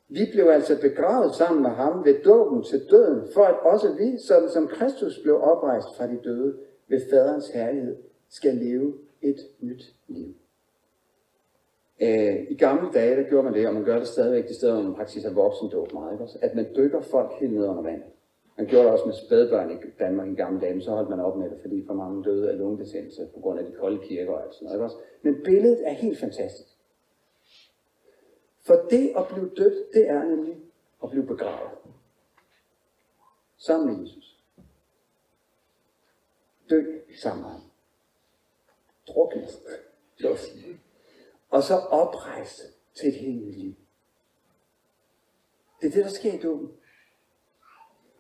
[0.09, 4.19] Vi blev altså begravet sammen med ham ved dåben til døden, for at også vi,
[4.19, 6.57] som, som Kristus blev oprejst fra de døde
[6.89, 7.97] ved faderens herlighed,
[8.29, 10.35] skal leve et nyt liv.
[12.01, 14.75] Øh, I gamle dage, der gjorde man det, og man gør det stadigvæk det steder,
[14.75, 16.45] hvor man praktisk har voksendåb meget, ikke?
[16.45, 18.09] at man dykker folk helt ned under vandet.
[18.57, 21.21] Man gjorde det også med spædbørn i Danmark i gamle dage, men så holdt man
[21.21, 24.33] op med det, fordi for mange døde af lungebetændelse på grund af de kolde kirker
[24.33, 24.93] og alt sådan noget.
[25.23, 26.69] Men billedet er helt fantastisk.
[28.67, 30.57] For det at blive døbt, det er nemlig
[31.03, 31.79] at blive begravet.
[33.57, 34.39] Sammen med Jesus.
[36.71, 37.61] Dø sammen med ham.
[39.09, 39.59] Druknet.
[41.51, 42.63] Og så oprejst
[42.95, 43.75] til et helt liv.
[45.81, 46.73] Det er det, der sker i dåben.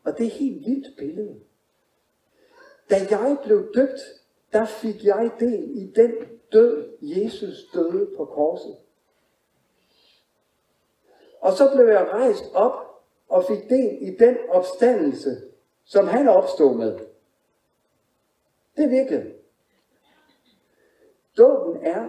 [0.05, 1.41] Og det er et helt vildt billede.
[2.91, 4.01] Da jeg blev døbt,
[4.53, 6.15] der fik jeg del i den
[6.53, 8.77] død, Jesus døde på korset.
[11.41, 15.43] Og så blev jeg rejst op og fik del i den opstandelse,
[15.85, 16.99] som han opstod med.
[18.77, 19.35] Det er virkelig.
[21.38, 22.09] Dåben er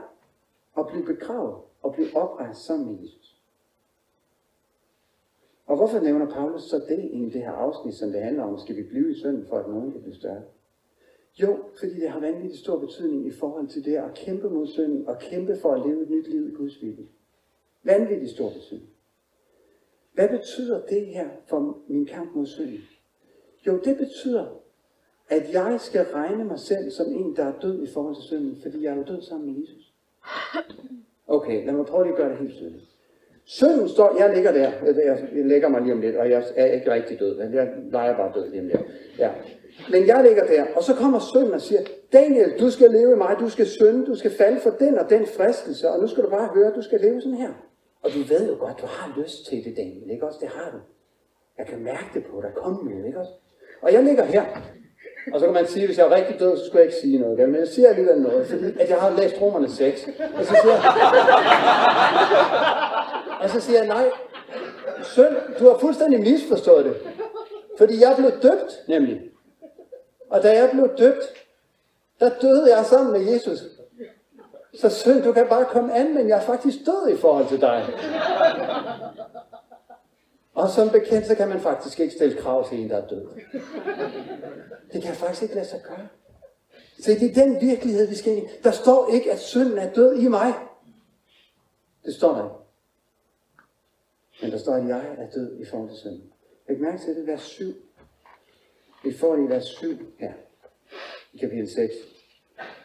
[0.77, 3.42] at blive begravet og blive oprejst sammen med Jesus.
[5.73, 8.75] Og hvorfor nævner Paulus så det i det her afsnit, som det handler om, skal
[8.75, 10.41] vi blive i synden for, at nogen kan blive større?
[11.41, 15.07] Jo, fordi det har vanvittigt stor betydning i forhold til det at kæmpe mod synden
[15.07, 17.07] og kæmpe for at leve et nyt liv i Guds vilje.
[17.83, 18.89] Vanvittigt stor betydning.
[20.13, 22.79] Hvad betyder det her for min kamp mod synden?
[23.67, 24.45] Jo, det betyder,
[25.29, 28.57] at jeg skal regne mig selv som en, der er død i forhold til synden,
[28.61, 29.93] fordi jeg er jo død sammen med Jesus.
[31.27, 32.92] Okay, lad mig prøve lige at gøre det helt tydeligt.
[33.45, 36.65] Synden står, jeg ligger der, altså, jeg lægger mig lige om lidt, og jeg er
[36.65, 38.81] ikke rigtig død, men jeg leger bare død lige om lidt.
[39.19, 39.29] Ja.
[39.91, 41.81] Men jeg ligger der, og så kommer synden og siger,
[42.13, 45.09] Daniel, du skal leve i mig, du skal synde, du skal falde for den og
[45.09, 47.53] den fristelse, og nu skal du bare høre, du skal leve sådan her.
[48.03, 50.39] Og du ved jo godt, du har lyst til det, Daniel, ikke også?
[50.41, 50.77] Det har du.
[51.57, 53.31] Jeg kan mærke det på dig, kom nu, ikke også?
[53.81, 54.43] Og jeg ligger her,
[55.31, 57.01] og så kan man sige, at hvis jeg er rigtig død, så skulle jeg ikke
[57.01, 57.49] sige noget.
[57.49, 60.07] Men jeg siger alligevel noget, fordi at jeg har læst romerne 6.
[60.37, 60.83] Og så siger jeg,
[63.41, 64.05] og så siger jeg nej,
[65.03, 66.95] søn, du har fuldstændig misforstået det.
[67.77, 69.21] Fordi jeg blev døbt, nemlig.
[70.29, 71.23] Og da jeg blev døbt,
[72.19, 73.59] der døde jeg sammen med Jesus.
[74.79, 77.61] Så søn, du kan bare komme an, men jeg er faktisk død i forhold til
[77.61, 77.85] dig.
[80.53, 83.27] Og som bekendt, så kan man faktisk ikke stille krav til en, der er død.
[84.93, 86.07] Det kan faktisk ikke lade sig gøre.
[86.99, 88.49] Så det er den virkelighed, vi skal ind i.
[88.63, 90.53] Der står ikke, at synden er død i mig.
[92.05, 92.55] Det står der ikke.
[94.41, 96.31] Men der står, at jeg er død i forhold til synden.
[96.69, 97.73] Læg mærke til det, vers 7.
[99.03, 99.87] Vi får det i vers 7
[100.19, 100.33] her,
[101.33, 101.93] i kapitel 6.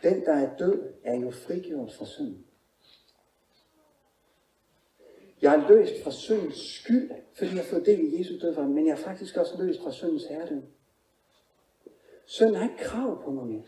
[0.02, 2.44] Den, der er død, er jo frigjort fra synden.
[5.42, 8.62] Jeg er løst fra syndens skyld, fordi jeg har fået del i Jesu død for
[8.62, 10.66] ham, men jeg er faktisk også løst fra syndens herredømme.
[12.26, 13.64] Sønnen har ikke krav på mig mere.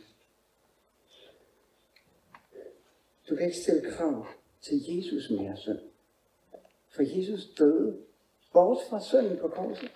[3.28, 4.26] Du kan ikke stille krav
[4.60, 5.80] til Jesus mere, søn.
[6.88, 8.02] For Jesus døde
[8.52, 9.90] bort fra synden på korset.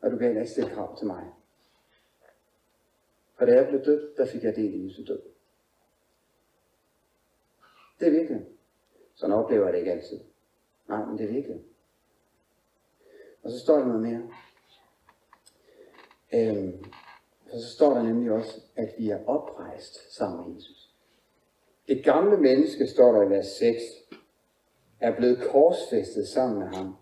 [0.00, 1.32] Og du kan ikke stille krav til mig.
[3.38, 5.22] For da jeg blev død, der fik jeg del i Jesu død.
[8.00, 8.46] Det er virkelig.
[9.14, 10.20] Sådan oplever jeg det ikke altid.
[10.88, 11.60] Nej, men det er virkelig.
[13.42, 14.22] Og så står der noget mere.
[16.34, 16.84] Øhm,
[17.52, 20.94] og så står der nemlig også, at vi er oprejst sammen med Jesus.
[21.88, 23.82] Det gamle menneske, står der i vers 6,
[25.00, 26.96] er blevet korsfæstet sammen med ham,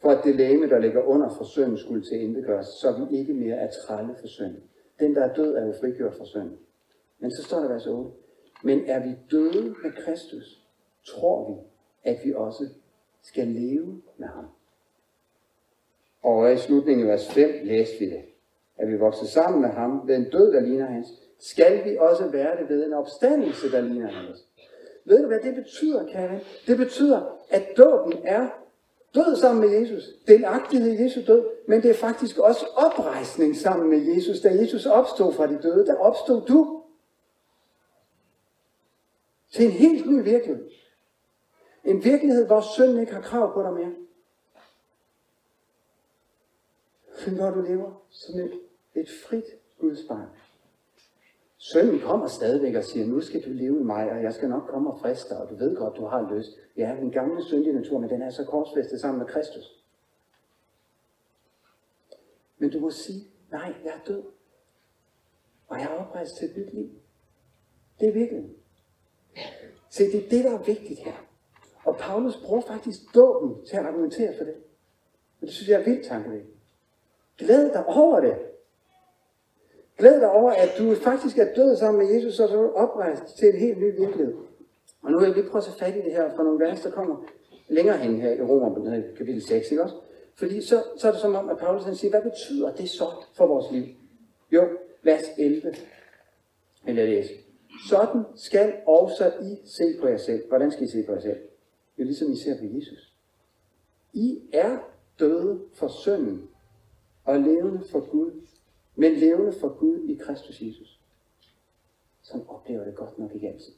[0.00, 3.34] for at det læme, der ligger under for synden, skulle til indegøres, så vi ikke
[3.34, 4.62] mere er trælle for synden.
[5.00, 6.58] Den, der er død, er jo frigjort fra synden.
[7.18, 8.10] Men så står der vers 8.
[8.62, 10.64] Men er vi døde med Kristus,
[11.06, 11.56] tror vi,
[12.10, 12.68] at vi også
[13.22, 14.46] skal leve med ham.
[16.22, 18.22] Og i slutningen af vers 5 læste vi det.
[18.76, 22.28] At vi vokser sammen med ham ved en død, der ligner hans, skal vi også
[22.28, 24.44] være det ved en opstandelse, der ligner hans.
[25.04, 28.48] Ved du, hvad det betyder, kære Det betyder, at dåben er
[29.14, 30.04] død sammen med Jesus.
[30.26, 31.46] Delagtighed i Jesu død.
[31.68, 34.40] Men det er faktisk også oprejsning sammen med Jesus.
[34.40, 36.82] Da Jesus opstod fra de døde, der opstod du.
[39.52, 40.70] Til en helt ny virkelighed.
[41.84, 43.94] En virkelighed, hvor synden ikke har krav på dig mere.
[47.36, 48.60] Hvor du lever som et,
[48.94, 49.44] et frit
[49.80, 50.28] Guds barn.
[51.58, 54.62] Sønnen kommer stadigvæk og siger, nu skal du leve i mig, og jeg skal nok
[54.68, 56.50] komme og friste dig, og du ved godt, du har lyst.
[56.76, 59.84] Ja, den gamle syndige natur, men den er så korsfæstet sammen med Kristus.
[62.58, 64.22] Men du må sige, nej, jeg er død.
[65.68, 66.90] Og jeg er oprejst til et nyt liv.
[68.00, 68.50] Det er virkelig.
[69.90, 71.27] Se, det er det, der er vigtigt her.
[71.88, 74.54] Og Paulus bruger faktisk dåben til at argumentere for det.
[75.40, 76.54] Men det synes jeg er vildt tankevækkende.
[77.38, 78.34] Glæd dig over det.
[79.98, 83.36] Glæd dig over, at du faktisk er død sammen med Jesus, og så er oprejst
[83.38, 84.34] til en helt ny virkelighed.
[85.02, 86.80] Og nu vil jeg lige prøve at tage fat i det her fra nogle vers,
[86.80, 87.24] der kommer
[87.68, 89.94] længere hen her i Romer, kapitel 6, ikke også?
[90.34, 93.06] Fordi så, så er det som om, at Paulus han siger, hvad betyder det så
[93.34, 93.84] for vores liv?
[94.52, 94.68] Jo,
[95.02, 95.74] vers 11
[96.84, 97.32] vil jeg læse.
[97.90, 100.48] Sådan skal også I se på jer selv.
[100.48, 101.38] Hvordan skal I se på jer selv?
[101.98, 103.14] Jo, ligesom I ser på Jesus.
[104.12, 104.78] I er
[105.18, 106.48] døde for synden
[107.24, 108.32] og levende for Gud
[109.00, 111.00] men levende for Gud i Kristus Jesus.
[112.22, 113.72] Sådan oplever det godt nok ikke altid.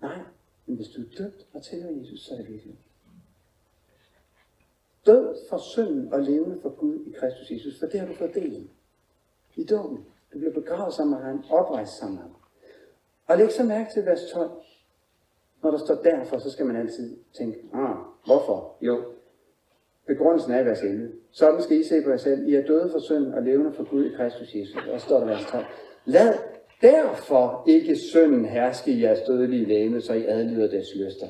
[0.00, 0.18] Nej,
[0.66, 2.78] men hvis du er døbt og tilhører Jesus, så er det virkelig.
[5.06, 8.34] Død for synden og levende for Gud i Kristus Jesus, for det har du fået
[8.34, 8.70] del i.
[9.56, 10.06] I dåben.
[10.32, 12.34] Du bliver begravet sammen med ham, oprejst sammen med ham.
[13.26, 14.50] Og læg så mærke til vers 12.
[15.64, 17.96] Når der står derfor, så skal man altid tænke, ah,
[18.26, 18.76] hvorfor?
[18.80, 19.02] Jo,
[20.06, 21.12] Begrundelsen er i vers 11.
[21.30, 22.48] Sådan skal I se på jer selv.
[22.48, 24.86] I er døde for synd og levende for Gud i Kristus Jesus.
[24.92, 25.64] Og står der vers 12.
[26.04, 26.34] Lad
[26.82, 31.26] derfor ikke synden herske i jeres dødelige læme, så I adlyder dets lyster.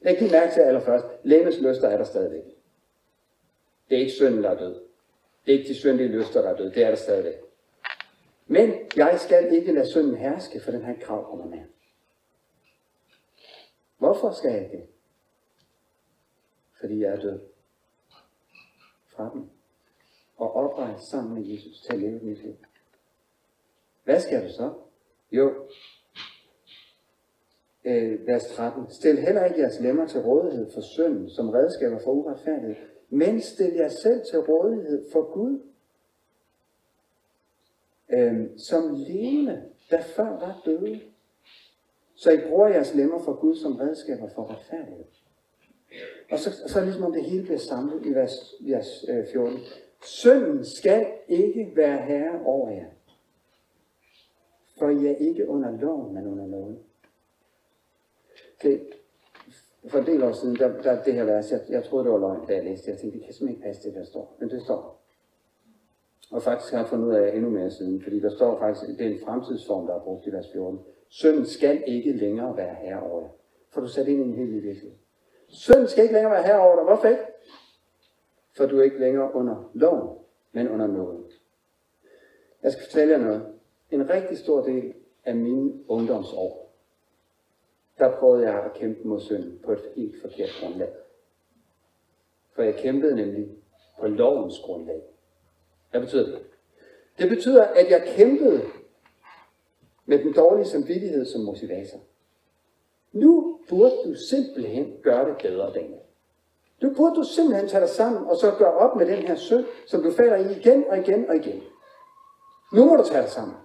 [0.00, 1.04] Læg lige mærke til allerførst.
[1.22, 2.44] Læmes lyster er der stadigvæk.
[3.90, 4.74] Det er ikke synden, der er død.
[5.46, 6.70] Det er ikke de syndige lyster, der er død.
[6.70, 7.34] Det er der stadigvæk.
[8.46, 11.64] Men jeg skal ikke lade synden herske, for den har ikke krav på mig mere.
[14.04, 14.86] Hvorfor skal jeg det?
[16.80, 17.40] Fordi jeg er død
[19.06, 19.48] fra dem
[20.36, 22.56] og oprejst sammen med Jesus til at leve mit liv.
[24.04, 24.74] Hvad skal du så?
[25.32, 25.68] Jo,
[27.84, 28.90] øh, vers 13.
[28.90, 32.76] Stil heller ikke jeres lemmer til rådighed for synden, som redskaber for uretfærdighed,
[33.08, 35.60] men stil jer selv til rådighed for Gud,
[38.08, 41.13] øh, som levende, der før var døde.
[42.14, 45.04] Så I bruger jeres lemmer for Gud som redskaber for retfærdighed.
[46.30, 49.52] Og så, så er det ligesom om det hele bliver samlet i vers, vers 14.
[49.52, 49.60] Øh,
[50.04, 52.90] Sønnen skal ikke være herre over jer.
[54.78, 56.78] For I er ikke under loven, men under loven.
[58.62, 58.86] Det,
[59.88, 62.18] for en del år siden, der, der det her vers, jeg, jeg troede, det var
[62.18, 62.92] løgn, da jeg læste det.
[62.92, 64.36] Jeg tænkte, det kan simpelthen ikke passe, det der står.
[64.40, 65.03] Men det står.
[66.30, 69.10] Og faktisk har fundet ud af endnu mere siden, fordi der står faktisk, det er
[69.10, 70.80] en fremtidsform, der er brugt i vers 14.
[71.08, 73.28] Sønnen skal ikke længere være herre over jer.
[73.70, 74.92] For du sat ind i en helt ny virkelighed.
[75.48, 76.84] Sønnen skal ikke længere være herre over dig.
[76.84, 77.22] Hvorfor ikke?
[78.56, 80.18] For du er ikke længere under loven,
[80.52, 81.24] men under nåden.
[82.62, 83.46] Jeg skal fortælle jer noget.
[83.90, 86.74] En rigtig stor del af mine ungdomsår,
[87.98, 90.92] der prøvede jeg at kæmpe mod synden på et helt forkert grundlag.
[92.54, 93.48] For jeg kæmpede nemlig
[94.00, 95.02] på lovens grundlag.
[95.94, 96.42] Hvad betyder det?
[97.18, 98.62] Det betyder, at jeg kæmpede
[100.06, 101.98] med den dårlige samvittighed som motivator.
[103.12, 106.00] Nu burde du simpelthen gøre det bedre, Daniel.
[106.82, 109.64] Nu burde du simpelthen tage dig sammen og så gøre op med den her søn,
[109.86, 111.62] som du falder i igen og igen og igen.
[112.72, 113.56] Nu må du tage dig sammen.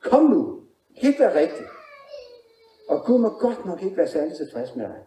[0.00, 0.60] Kom nu.
[0.88, 1.68] Det kan ikke være rigtigt.
[2.88, 5.02] Og Gud må godt nok ikke være særlig tilfreds med dig.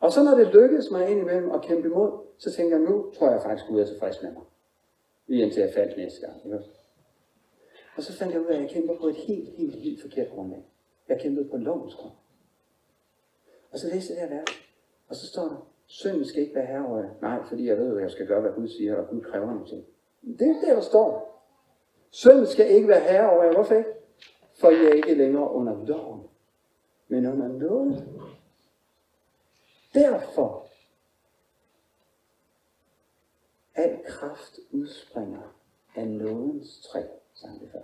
[0.00, 3.30] Og så når det lykkedes mig indimellem at kæmpe imod, så tænker jeg, nu tror
[3.30, 4.42] jeg faktisk, Gud er tilfreds med mig.
[5.30, 6.44] Lige indtil jeg faldt næste gang.
[6.44, 6.58] Ikke?
[7.96, 10.30] Og så fandt jeg ud af, at jeg kæmper på et helt, helt, helt forkert
[10.30, 10.64] grundlag.
[11.08, 12.12] Jeg kæmpede på lovens grund.
[13.72, 14.44] Og så læste jeg det her
[15.08, 18.02] og så står der, synden skal ikke være herre over Nej, fordi jeg ved, at
[18.02, 19.84] jeg skal gøre, hvad Gud siger, og Gud kræver nogle ting.
[20.38, 21.42] Det er det, der står.
[22.10, 23.52] Synden skal ikke være herre over jer.
[23.52, 23.90] Hvorfor ikke?
[24.60, 26.22] For jeg er ikke længere under loven,
[27.08, 28.08] men under noget.
[29.94, 30.69] Derfor
[33.80, 35.56] al kraft udspringer
[35.96, 37.02] af nådens træ,
[37.34, 37.82] sang det før.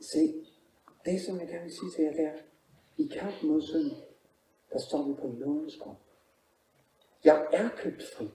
[0.00, 0.46] Se,
[1.04, 2.38] det som jeg gerne vil sige til jer, det er,
[2.96, 3.96] i kamp mod synden,
[4.72, 5.96] der står vi på nådens grund.
[7.24, 8.30] Jeg er købt fri.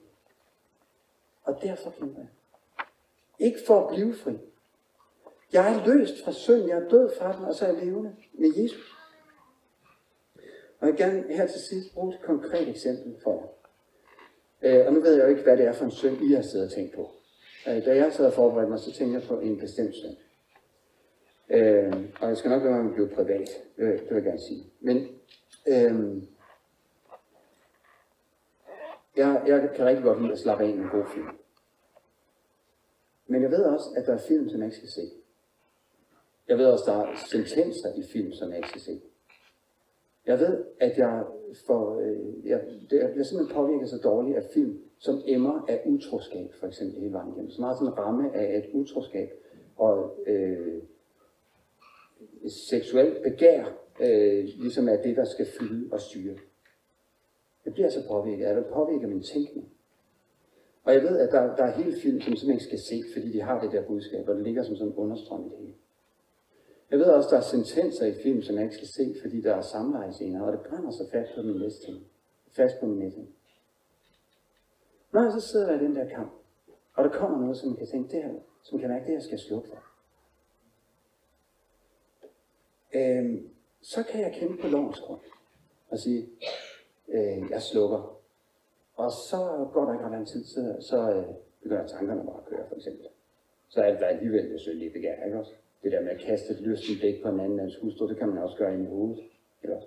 [1.43, 2.29] Og derfor kæmper jeg.
[3.39, 4.37] Ikke for at blive fri.
[5.53, 8.15] Jeg er løst fra synd, jeg er død fra den, og så er jeg levende
[8.33, 8.91] med Jesus.
[10.79, 13.47] Og jeg vil gerne her til sidst bruge et konkret eksempel for jer.
[14.61, 16.41] Øh, og nu ved jeg jo ikke, hvad det er for en søn, I har
[16.41, 17.11] siddet og tænkt på.
[17.67, 20.15] Øh, da jeg sad og forberedte mig, så tænkte jeg på en bestemt søn.
[21.49, 24.23] Øh, og jeg skal nok være med at blive privat, det vil, det vil jeg
[24.23, 24.63] gerne sige.
[24.79, 25.07] Men
[25.67, 26.21] øh,
[29.15, 31.27] jeg, jeg kan rigtig godt lide at slappe af en god film.
[33.27, 35.11] Men jeg ved også, at der er film, som jeg ikke skal se.
[36.47, 39.01] Jeg ved også, at der er sentenser i film, som jeg ikke skal se.
[40.27, 41.23] Jeg ved, at jeg,
[41.67, 45.81] får, øh, jeg, det, jeg bliver simpelthen påvirket så dårligt af film, som emmer af
[45.85, 47.49] utroskab, for eksempel hele vejen igennem.
[47.49, 49.29] Så meget sådan en ramme af et utroskab
[49.75, 50.81] og øh,
[52.47, 53.65] seksuelt begær,
[53.99, 56.35] øh, ligesom er det, der skal fylde og styre.
[57.65, 59.69] Jeg bliver så påvirket, at det påvirker min tænkning.
[60.83, 63.41] Og jeg ved, at der, der er hele film, som simpelthen skal se, fordi de
[63.41, 65.73] har det der budskab, og det ligger som sådan en understrøm i det hele.
[66.91, 69.55] Jeg ved også, der er sentenser i film, som jeg ikke skal se, fordi der
[69.55, 71.87] er samlejscener, og det brænder sig fast på min næste.
[72.51, 73.27] Fast på min næste.
[75.11, 76.31] Når jeg så sidder jeg i den der kamp,
[76.93, 79.21] og der kommer noget, som jeg kan tænke, det her, som kan mærke, det her
[79.21, 79.83] skal slukke for.
[82.93, 83.49] Øhm,
[83.81, 85.19] så kan jeg kæmpe på lovens grund
[85.89, 86.29] og sige,
[87.07, 88.19] øh, jeg slukker.
[88.95, 91.25] Og så går der ikke ret lang tid, så, så øh,
[91.63, 93.07] begynder tankerne bare at køre, for eksempel.
[93.69, 95.53] Så er det alligevel det syndige begær, ikke også?
[95.85, 98.29] Det der med at kaste et lystigt blik på en anden mands hustru, det kan
[98.29, 99.19] man også gøre i hovedet.
[99.63, 99.77] Eller?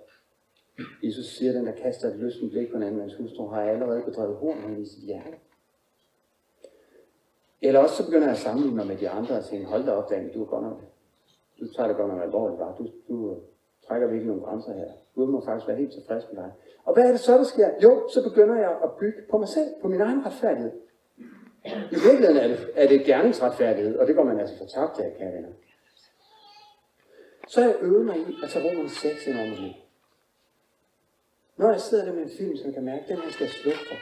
[1.03, 3.61] Jesus siger, at den, der kaster et lystigt blik på en anden mands hustru, har
[3.61, 5.37] allerede bedrevet horn i sit hjerte.
[7.61, 9.91] Eller også så begynder jeg at sammenligne mig med de andre og tænke, hold da
[9.91, 10.81] op, Daniel, du er godt nok,
[11.59, 12.75] du tager det godt nok alvorligt, var.
[12.77, 13.37] Du, du øh,
[13.87, 14.91] trækker virkelig nogle grænser her.
[15.15, 16.51] Gud må faktisk være helt tilfreds med dig.
[16.85, 17.69] Og hvad er det så, der sker?
[17.83, 20.71] Jo, så begynder jeg at bygge på mig selv, på min egen retfærdighed.
[21.65, 25.15] I virkeligheden er det, er det gerningsretfærdighed, og det går man altså for tabt af,
[25.17, 25.49] kære venner.
[27.49, 29.73] Så har jeg øvet mig i at tage Romerne 6 ind over liv.
[31.57, 33.53] Når jeg sidder der med en film, så jeg kan mærke, den her skal jeg
[33.53, 33.95] slukke for.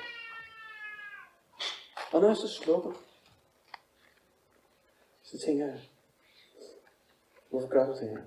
[2.16, 2.92] Og når jeg så slukker,
[5.24, 5.82] så tænker jeg,
[7.50, 8.22] hvorfor gør du det her?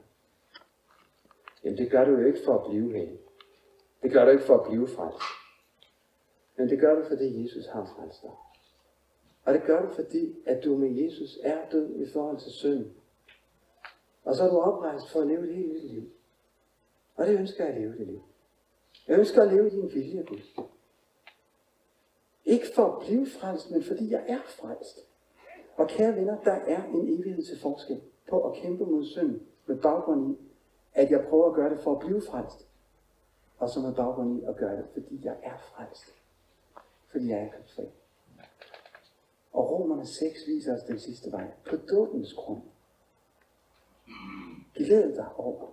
[1.65, 3.17] Jamen det gør du jo ikke for at blive her.
[4.03, 5.23] Det gør du ikke for at blive frelst.
[6.57, 8.31] Men det gør du, fordi Jesus har frelst dig.
[9.45, 12.99] Og det gør du, fordi at du med Jesus er død i forhold til synd.
[14.25, 16.11] Og så er du oprejst for at leve et helt nyt liv.
[17.16, 18.23] Og det ønsker jeg at leve det liv.
[19.09, 20.64] Jeg ønsker at leve i din vilje, Gud.
[22.45, 24.99] Ikke for at blive frelst, men fordi jeg er frelst.
[25.77, 29.77] Og kære venner, der er en evighed til forskel på at kæmpe mod synd med
[29.83, 30.39] baggrund i,
[30.95, 32.66] at jeg prøver at gøre det for at blive frelst.
[33.59, 36.14] Og så med baggrund i at gøre det, fordi jeg er frelst.
[37.11, 37.85] Fordi jeg er købt fri.
[39.53, 41.51] Og Romerne 6 viser os den sidste vej.
[41.71, 42.62] På dåbens grund.
[44.75, 45.69] Glæd dig over,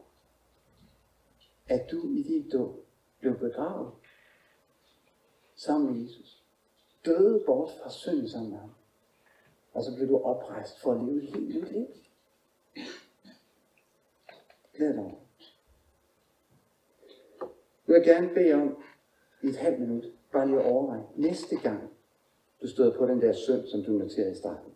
[1.68, 2.86] at du i din dåb
[3.20, 3.92] blev begravet
[5.56, 6.44] sammen med Jesus.
[7.06, 8.72] Døde bort fra synd sammen med ham.
[9.74, 11.88] Og så blev du oprejst for at leve et helt nyt liv.
[14.74, 15.22] Glæd dig over.
[17.88, 18.84] Nu vil jeg gerne bede om
[19.44, 21.90] i et halvt minut, bare lige at overveje, næste gang
[22.62, 24.67] du støder på den der synd, som du noterede i starten,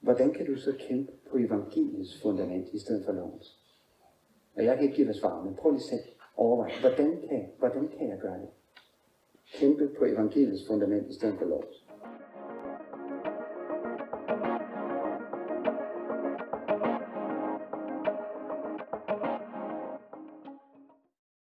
[0.00, 3.60] hvordan kan du så kæmpe på evangeliets fundament i stedet for lovens?
[4.56, 7.50] Og jeg kan ikke give dig svar, men prøv lige selv at overveje, hvordan kan,
[7.58, 8.48] hvordan kan jeg gøre det?
[9.52, 11.79] Kæmpe på evangeliets fundament i stedet for lovens.